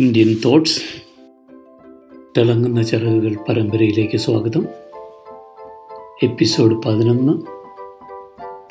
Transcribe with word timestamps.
Indian 0.00 0.36
thoughts 0.44 0.82
തിളങ്ങുന്ന 2.38 2.82
ചിറകുകൾ 2.82 3.36
പരമ്പരയിലേക്ക് 3.48 4.16
സ്വാഗതം. 4.16 4.66
എപ്പിസോഡ് 6.22 6.82
പതിനൊന്ന് 6.82 7.32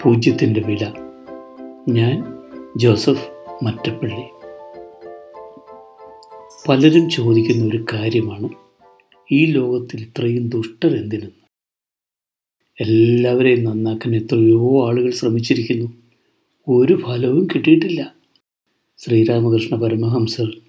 പൂജ്യത്തിന്റെ 0.04 0.62
വില. 0.62 0.92
ഞാൻ 1.90 2.24
ജോസഫ് 2.78 3.30
മറ്റപ്പള്ളി. 3.64 4.24
പലരും 6.70 7.10
ചോദിക്കുന്ന 7.10 7.66
ഒരു 7.66 7.86
കാര്യമാണ് 7.94 8.50
ഈ 9.32 9.46
ലോകത്തിൽ 9.46 10.02
ഇത്രയും 10.02 10.50
ദുഷ്ടർ 10.50 10.96
എന്തിനെന്ന്? 10.96 11.48
എല്ലാവരെയും 12.82 13.64
നന്നാക്കാൻ 13.64 14.16
എത്രയോ 14.16 14.88
ആളുകൾ 14.88 15.12
ശ്രമിച്ചിരിക്കുന്നു. 15.12 15.92
ഒരു 16.68 16.94
ഫലവും 16.94 17.48
കിട്ടിയിട്ടില്ല. 17.56 18.16
ശ്രീരാമകൃഷ്ണ 18.98 19.76
പരമഹംസർ 19.76 20.65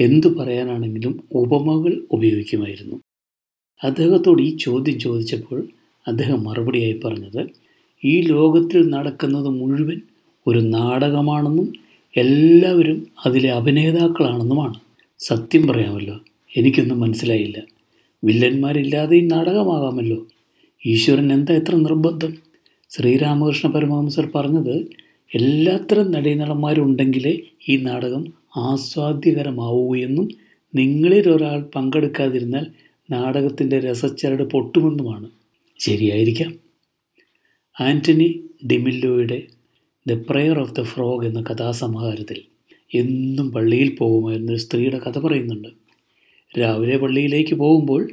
എന്തു 0.00 0.28
പറയാനാണെങ്കിലും 0.28 1.24
ഉപമകൾ 1.32 2.06
ഉപയോഗിക്കുമായിരുന്നു. 2.12 2.96
അദ്ദേഹത്തോട് 3.84 4.42
ഈ 4.42 4.56
ചോദ്യം 4.56 4.98
ചോദിച്ചപ്പോൾ 4.98 5.68
അദ്ദേഹം 6.08 6.44
മറുപടിയായി 6.44 7.00
പറഞ്ഞത് 7.04 7.50
ഈ 8.04 8.20
ലോകത്തിൽ 8.20 8.90
നടക്കുന്നത് 8.90 9.48
മുഴുവൻ 9.48 10.00
ഒരു 10.46 10.58
നാടകമാണെന്നും 10.58 11.72
എല്ലാവരും 12.16 13.06
അതിലെ 13.26 13.50
അഭിനേതാക്കളാണെന്നുമാണ്. 13.50 14.78
സത്യം 15.18 15.66
പറയാമല്ലോ 15.66 16.20
എനിക്കൊന്നും 16.56 17.00
മനസ്സിലായില്ല. 17.00 17.58
വില്ലന്മാരില്ലാതെ 18.24 19.16
ഈ 19.16 19.20
നാടകമാകാമല്ലോ. 19.20 20.26
ഈശ്വരൻ 20.86 21.32
എന്താ 21.32 21.54
എത്ര 21.54 21.76
നിർബന്ധം? 21.76 22.32
ശ്രീരാമകൃഷ്ണ 22.90 23.70
പരമഹംസർ 23.70 24.26
പറഞ്ഞത് 24.34 24.74
എല്ലാത്തരം 25.34 26.10
നടീനടന്മാരുണ്ടെങ്കിലേ 26.10 27.38
ഈ 27.68 27.76
നാടകം 27.76 28.32
ആസ്വാദ്യകരമാവൂ 28.56 29.96
എന്നും 29.96 30.28
നിങ്ങളിൽ 30.74 31.30
ഒരാൾ 31.30 31.60
പങ്കെടുക്കാതിരുന്നാൽ 31.60 32.66
നാടകത്തിന്റെ 33.10 33.80
രസച്ചരട് 33.80 34.42
പൊട്ടുമെന്നുമാണ്. 34.42 35.30
ശരിയായിരിക്കാം. 35.78 36.52
Anthony 37.80 38.44
ഡിമില്ലോയുടെ 38.72 39.42
the 40.08 40.12
prayer 40.30 40.60
of 40.60 40.74
the 40.74 40.82
frog 40.82 41.26
എന്ന 41.26 41.42
കഥാസമാഹാരത്തിൽ 41.42 42.42
എന്നും 42.94 43.52
പള്ളിയിൽ 43.52 43.96
പോകുമായിരുന്നൊരു 43.96 44.58
സ്ത്രീയുടെ 44.58 44.98
കഥ 44.98 45.18
പറയുന്നുണ്ട്. 45.18 45.68
രാവിലെ 46.60 46.96
പള്ളിയിലേക്ക് 46.96 47.54
പോകുമ്പോൾ 47.54 48.10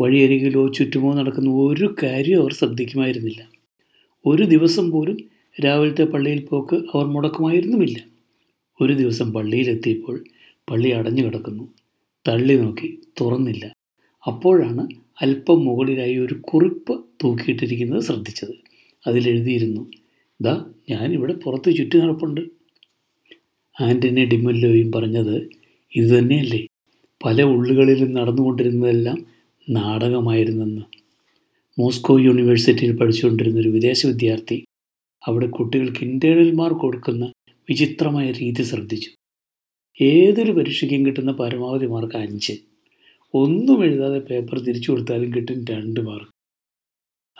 വഴിയരികിലോ 0.00 0.68
ചുറ്റുമോ 0.68 1.14
നടക്കുന്ന 1.14 1.50
ഒരു 1.50 1.94
കാര്യം 2.02 2.42
അവർ 2.42 2.52
ശ്രദ്ധിക്കുമായിരുന്നില്ല. 2.52 3.48
ഒരു 4.26 4.42
ദിവസം 4.42 4.90
പോലും 4.90 5.16
രാവിലത്തെ 5.64 6.02
പള്ളിയിൽ 6.02 6.44
പോക്ക് 6.44 6.76
അവർ 6.94 7.06
മുടക്കുമായിരുന്നുമില്ല. 7.06 8.11
ഒരു 8.82 8.92
ദിവസം 8.92 9.28
പള്ളിയിലെത്തിയപ്പോൾ 9.32 10.16
പള്ളി 10.68 10.90
അടഞ്ഞു 10.98 11.22
കിടക്കുന്നു. 11.26 11.64
തള്ളി 12.26 12.54
നോക്കി 12.62 12.88
തുറന്നില്ല. 13.20 13.64
അപ്പോഴാണ് 14.26 14.82
അല്പം 15.22 15.58
മുകളിലായി 15.64 16.16
ഒരു 16.16 16.34
കുറിപ്പ് 16.48 16.94
തൂക്കിയിട്ടിരിക്കുന്നത് 17.22 18.02
ശ്രദ്ധിച്ചത്. 18.02 18.54
അതിലെഴുതിയിരുന്നു 19.06 19.82
ദാ 20.40 20.54
ഞാനിവിടെ 20.90 21.34
പുറത്ത് 21.44 21.70
ചുറ്റി 21.76 21.96
നടപ്പുണ്ട്. 21.98 22.42
ആന്റണി 23.76 24.24
ഡിമല്ലോയും 24.32 24.88
പറഞ്ഞത് 24.92 25.36
ഇതുതന്നെയല്ലേ 25.92 26.60
പല 27.20 27.42
ഉള്ളുകളിലും 27.54 28.10
നടന്നുകൊണ്ടിരുന്നതെല്ലാം 28.14 29.18
നാടകമായിരുന്നെന്ന്. 29.68 30.84
മോസ്കോ 31.78 32.14
യൂണിവേഴ്സിറ്റിയിൽ 32.18 32.92
പഠിച്ചുകൊണ്ടിരുന്ന 32.96 33.58
ഒരു 33.60 33.68
വിദേശ 33.68 34.00
വിദ്യാർത്ഥി 34.06 34.58
അവിടെ 35.22 35.46
കുട്ടികൾക്ക് 35.46 36.02
ഇന്റേർണൽ 36.06 36.50
മാർക്ക് 36.60 36.80
കൊടുക്കുന്ന 36.80 37.24
വിചിത്രമായ 37.70 38.32
രീതി 38.32 38.62
ശ്രദ്ധിച്ചു. 38.62 39.10
ഏതൊരു 40.02 40.52
പരീക്ഷയ്ക്കും 40.52 41.06
കിട്ടുന്ന 41.06 41.32
പരമാവധി 41.32 41.86
മാർക്ക് 41.86 42.16
അഞ്ച്. 42.16 42.52
ഒന്നും 43.34 43.84
എഴുതാതെ 43.84 44.18
പേപ്പർ 44.18 44.58
തിരിച്ചു 44.58 44.90
കൊടുത്താലും 44.90 45.34
കിട്ടും 45.34 45.64
രണ്ട് 45.70 46.00
മാർക്ക് 46.00 46.30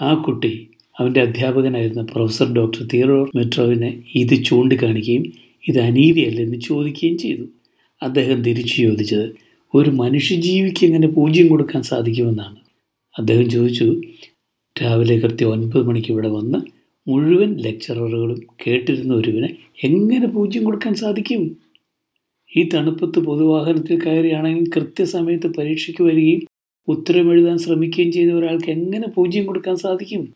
ആ 0.03 0.15
കുട്ടി 0.15 0.71
അവന്റെ 1.01 1.21
അധ്യാപകനായിരുന്ന 1.21 2.03
പ്രൊഫസർ 2.03 2.53
ഡോക്ടർ 2.53 2.83
തീറോ 2.95 3.31
മെട്രോവിനെ 3.37 4.03
ഇത് 4.15 4.45
ചൂണ്ടിക്കാണിക്കുകയും 4.45 5.33
ഇത് 5.69 5.79
അനീതിയല്ലെന്ന് 5.79 6.61
ചോദിക്കുകയും 6.61 7.19
ചെയ്തു. 7.19 7.45
അദ്ദേഹം 8.03 8.43
തിരിച്ചു 8.43 8.83
ചോദിച്ചത് 8.83 9.37
ഒരു 9.75 9.91
മനുഷ്യജീവിക്ക് 9.91 10.85
എങ്ങനെ 10.85 11.09
പൂജ്യം 11.09 11.49
കൊടുക്കാൻ 11.49 11.83
സാധിക്കുമെന്നാണ്? 11.83 12.57
അദ്ദേഹം 13.19 13.51
ചോദിച്ചു 13.51 14.01
രാവിലെ 14.83 15.19
കൃത്യം 15.19 15.49
ഒൻപത് 15.49 15.83
മണിക്ക് 15.83 16.11
ഇവിടെ 16.11 16.29
വന്ന് 16.29 16.59
മുഴുവൻ 17.09 17.57
ലെക്ചററുകളും 17.57 18.41
കേട്ടിരുന്ന 18.67 19.15
ഒരുവിനെ 19.15 19.57
എങ്ങനെ 19.85 20.27
പൂജ്യം 20.27 20.65
കൊടുക്കാൻ 20.65 20.95
സാധിക്കും? 20.95 21.57
ഈ 22.57 22.69
തണുപ്പത്ത് 22.75 23.19
പൊതുവാഹനത്തിൽ 23.19 24.03
കയറിയാണെങ്കിൽ 24.05 24.71
കൃത്യസമയത്ത് 24.77 25.47
പരീക്ഷയ്ക്ക് 25.47 26.03
വരികയും 26.03 26.41
ഉത്തരം 26.89 27.33
എഴുതാൻ 27.33 27.59
ശ്രമിക്കുകയും 27.59 28.13
ചെയ്ത 28.13 28.31
ഒരാൾക്ക് 28.31 28.71
എങ്ങനെ 28.71 29.09
പൂജ്യം 29.09 29.47
കൊടുക്കാൻ 29.47 29.77
സാധിക്കും? 29.77 30.35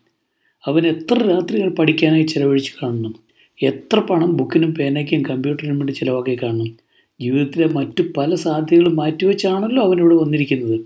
അവൻ 0.65 0.87
എത്ര 0.87 1.27
രാത്രികൾ 1.27 1.69
പഠിക്കാനായി 1.69 2.23
ചിലവഴിച്ച് 2.23 2.73
കാണണം? 2.83 3.15
എത്ര 3.61 3.99
പണം 3.99 4.37
ബുക്കിനും 4.37 4.73
പേനയ്ക്കും 4.73 5.23
കമ്പ്യൂട്ടറിനും 5.25 5.79
വേണ്ടി 5.79 5.91
ചിലവാക്കി 5.91 6.37
കാണണം? 6.43 6.75
ജീവിതത്തിലെ 7.21 7.67
മറ്റു 7.67 8.03
പല 8.17 8.35
സാധ്യതകളും 8.35 8.95
മാറ്റിവെച്ചാണല്ലോ 8.95 9.83
അവനിവിടെ 9.83 10.15
വന്നിരിക്കുന്നത്. 10.15 10.79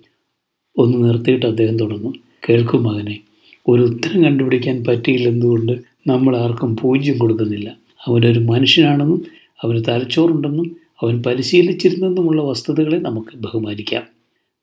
ഒന്ന് 0.78 1.10
നിർത്തിയിട്ട് 1.10 1.46
അദ്ദേഹം 1.46 1.78
തുടർന്നു. 1.78 2.14
കേൾക്കും 2.50 2.84
മകനെ. 2.84 3.20
ഒരു 3.68 3.82
ഉത്തരം 3.82 4.24
കണ്ടുപിടിക്കാൻ 4.24 4.84
പറ്റിയില്ലെന്നുകൊണ്ട് 4.84 5.72
നമ്മൾ 6.08 6.38
ആർക്കും 6.38 6.78
പൂജ്യം 6.78 7.18
കൊടുക്കുന്നില്ല. 7.18 7.78
അവനൊരു 8.06 8.40
മനുഷ്യനാണെന്നും 8.40 9.26
അവന് 9.62 9.84
തലച്ചോറുണ്ടെന്നും 9.88 10.76
അവൻ 11.02 11.22
പരിശീലിച്ചിരുന്നെന്നുമുള്ള 11.22 12.42
വസ്തുതകളെ 12.42 12.98
നമുക്ക് 12.98 13.38
ബഹുമാനിക്കാം. 13.38 14.04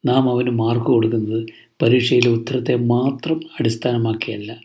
നാം 0.06 0.30
അവന് 0.30 0.50
മാർക്ക് 0.50 0.86
കൊടുക്കുന്നത് 0.86 1.46
പരീക്ഷയിലെ 1.82 2.30
ഉത്തരത്തെ 2.30 2.76
മാത്രം 2.76 3.40
അടിസ്ഥാനമാക്കിയല്ല. 3.60 4.60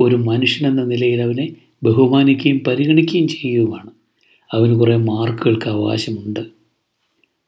ഒരു 0.00 0.16
മനുഷ്യനെന്ന 0.16 0.84
നിലയിൽ 0.84 1.22
അവനെ 1.22 1.54
ബഹുമാനിക്കുകയും 1.82 2.60
പരിഗണിക്കുകയും 2.66 3.28
ചെയ്യുകയുമാണ്. 3.28 3.90
അവന് 4.52 4.74
കുറേ 4.74 4.96
മാർക്കുകൾക്ക് 4.96 5.68
അവകാശമുണ്ട്. 5.68 6.40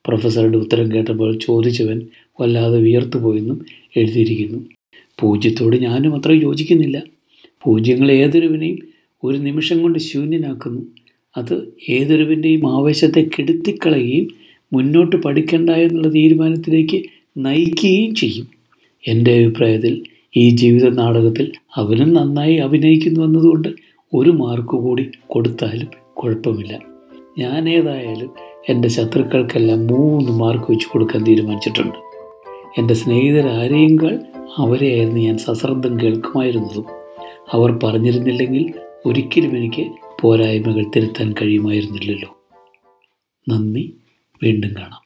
പ്രൊഫസറുടെ 0.06 0.58
ഉത്തരം 0.58 0.92
കേട്ടപ്പോൾ 0.92 1.38
ചോദിച്ചവൻ 1.38 2.02
വല്ലാതെ 2.40 2.78
വിയർത്തുപോയെന്നും 2.78 3.66
എഴുതിയിരിക്കുന്നു. 3.96 4.60
പൂജ്യത്തോട് 5.20 5.76
ഞാനും 5.76 6.14
അത്ര 6.14 6.32
യോജിക്കുന്നില്ല. 6.32 7.02
പൂജ്യങ്ങൾ 7.62 8.10
ഏതൊരുവിനെയും 8.10 8.78
ഒരു 9.24 9.38
നിമിഷം 9.38 9.82
കൊണ്ട് 9.82 9.98
ശൂന്യനാക്കുന്നു. 9.98 10.82
അത് 11.36 11.76
ഏതൊരുവിന്റെയും 11.88 12.76
ആവേശത്തെ 12.76 13.26
കെടുത്തിക്കളയുകയും 13.38 14.28
മുന്നോട്ട് 14.72 15.16
പഠിക്കണ്ട 15.16 15.70
എന്നുള്ള 15.70 16.08
തീരുമാനത്തിലേക്ക് 16.08 17.02
നയിക്കുകയും 17.38 18.14
ചെയ്യും. 18.14 18.48
എന്റെ 19.08 19.44
അഭിപ്രായത്തിൽ 19.44 20.02
ഈ 20.36 20.50
ജീവിത 20.50 20.88
നാടകത്തിൽ 20.88 21.52
അവനും 21.76 22.14
നന്നായി 22.14 22.54
അഭിനയിക്കുന്നു 22.54 23.20
എന്നതുകൊണ്ട് 23.20 23.68
ഒരു 24.14 24.30
മാർക്ക് 24.30 24.76
കൂടി 24.76 25.10
കൊടുത്താലും 25.26 25.88
കുഴപ്പമില്ല. 26.14 26.78
ഞാൻ 27.38 27.68
ഏതായാലും 27.68 28.30
എന്റെ 28.68 28.88
ശത്രുക്കൾക്കെല്ലാം 28.88 29.86
മൂന്ന് 29.86 30.32
മാർക്ക് 30.32 30.72
വെച്ച് 30.72 30.86
കൊടുക്കാൻ 30.86 31.24
തീരുമാനിച്ചിട്ടുണ്ട്. 31.24 31.98
എന്റെ 32.78 32.94
സ്നേഹിതരാരെയേക്കാൾ 32.94 34.18
അവരെയായിരുന്നു 34.56 35.20
ഞാൻ 35.20 35.38
സശ്രദ്ധം 35.38 36.00
കേൾക്കുമായിരുന്നതും. 36.00 36.84
അവർ 37.52 37.72
പറഞ്ഞിരുന്നില്ലെങ്കിൽ 37.72 38.74
ഒരിക്കലും 39.06 39.56
എനിക്ക് 39.56 39.86
പോരായ്മകൾ 40.20 40.84
തിരുത്താൻ 40.96 41.32
കഴിയുമായിരുന്നില്ലല്ലോ. 41.32 42.38
നന്ദി 43.48 43.96
വീണ്ടും 44.42 44.70
കാണാം. 44.70 45.02